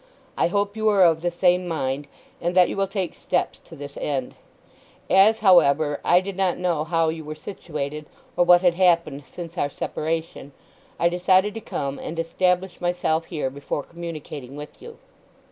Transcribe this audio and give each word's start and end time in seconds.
I 0.35 0.47
hope 0.47 0.75
you 0.75 0.89
are 0.89 1.03
of 1.03 1.21
the 1.21 1.29
same 1.29 1.67
mind, 1.67 2.07
and 2.41 2.55
that 2.55 2.67
you 2.69 2.75
will 2.75 2.87
take 2.87 3.13
steps 3.13 3.59
to 3.59 3.75
this 3.75 3.97
end. 3.97 4.33
As, 5.11 5.41
however, 5.41 6.01
I 6.03 6.21
did 6.21 6.35
not 6.35 6.57
know 6.57 6.83
how 6.83 7.09
you 7.09 7.23
were 7.23 7.35
situated, 7.35 8.07
or 8.35 8.43
what 8.43 8.63
had 8.63 8.73
happened 8.73 9.25
since 9.25 9.59
our 9.59 9.69
separation, 9.69 10.53
I 10.99 11.07
decided 11.07 11.53
to 11.53 11.61
come 11.61 11.99
and 11.99 12.17
establish 12.17 12.81
myself 12.81 13.25
here 13.25 13.51
before 13.51 13.83
communicating 13.83 14.55
with 14.55 14.81
you. 14.81 14.97